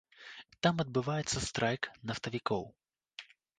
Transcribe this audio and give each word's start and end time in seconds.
Там 0.65 0.81
адбываецца 0.83 1.37
страйк 1.49 1.81
нафтавікоў. 2.11 2.63